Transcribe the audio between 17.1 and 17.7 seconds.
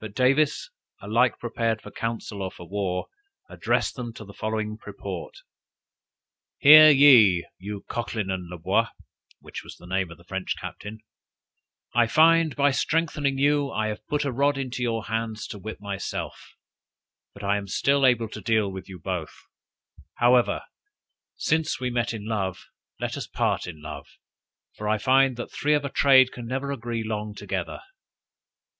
but I am